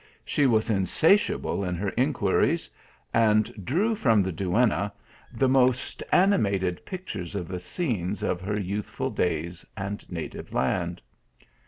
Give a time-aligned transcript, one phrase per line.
[0.25, 2.71] She was insatiable in her inquiries,
[3.13, 4.91] and drew from the duenna
[5.31, 11.03] the most animated pictures of the scenes of her youthful days and native land.